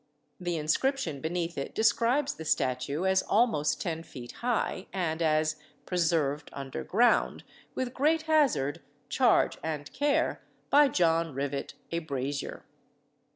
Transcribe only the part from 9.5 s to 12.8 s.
and care, by John Rivet, a brazier.